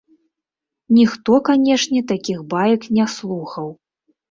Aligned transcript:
Ніхто, 0.99 1.31
канечне, 1.51 2.03
такіх 2.13 2.39
баек 2.55 2.91
не 2.99 3.09
слухаў. 3.19 3.67